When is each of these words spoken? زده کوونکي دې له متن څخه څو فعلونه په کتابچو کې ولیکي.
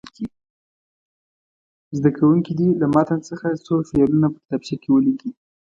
زده 1.97 2.09
کوونکي 2.17 2.51
دې 2.59 2.67
له 2.81 2.87
متن 2.95 3.19
څخه 3.29 3.47
څو 3.65 3.73
فعلونه 3.89 4.27
په 4.31 4.39
کتابچو 4.43 4.75
کې 4.81 4.89
ولیکي. 4.91 5.29